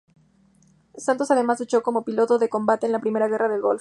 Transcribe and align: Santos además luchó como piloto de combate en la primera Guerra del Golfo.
Santos 0.97 1.29
además 1.29 1.59
luchó 1.59 1.83
como 1.83 2.03
piloto 2.03 2.39
de 2.39 2.49
combate 2.49 2.87
en 2.87 2.91
la 2.91 3.01
primera 3.01 3.27
Guerra 3.27 3.47
del 3.49 3.61
Golfo. 3.61 3.69